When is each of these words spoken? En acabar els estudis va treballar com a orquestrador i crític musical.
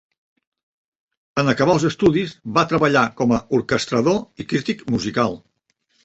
En 1.41 1.51
acabar 1.51 1.73
els 1.75 1.83
estudis 1.89 2.33
va 2.55 2.63
treballar 2.71 3.03
com 3.19 3.33
a 3.37 3.39
orquestrador 3.59 4.17
i 4.45 4.47
crític 4.55 4.81
musical. 4.95 5.37